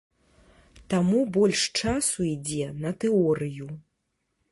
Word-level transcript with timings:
Таму 0.93 1.19
больш 1.35 1.61
часу 1.81 2.25
ідзе 2.35 2.65
на 2.87 2.91
тэорыю. 3.05 3.67